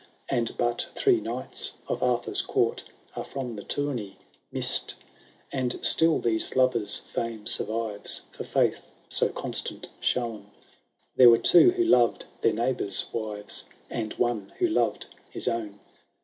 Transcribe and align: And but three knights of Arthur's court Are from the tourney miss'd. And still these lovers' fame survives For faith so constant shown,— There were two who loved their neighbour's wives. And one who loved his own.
And 0.29 0.57
but 0.57 0.87
three 0.95 1.21
knights 1.21 1.73
of 1.87 2.01
Arthur's 2.01 2.41
court 2.41 2.83
Are 3.15 3.23
from 3.23 3.55
the 3.55 3.61
tourney 3.61 4.17
miss'd. 4.51 4.95
And 5.51 5.77
still 5.85 6.17
these 6.17 6.55
lovers' 6.55 6.97
fame 7.13 7.45
survives 7.45 8.23
For 8.31 8.43
faith 8.43 8.81
so 9.09 9.29
constant 9.29 9.89
shown,— 9.99 10.49
There 11.17 11.29
were 11.29 11.37
two 11.37 11.69
who 11.73 11.83
loved 11.83 12.25
their 12.41 12.51
neighbour's 12.53 13.13
wives. 13.13 13.65
And 13.91 14.11
one 14.13 14.53
who 14.57 14.65
loved 14.67 15.05
his 15.29 15.47
own. 15.47 15.79